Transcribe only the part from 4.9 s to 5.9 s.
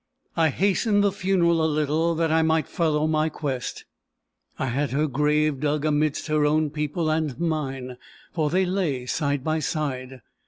grave dug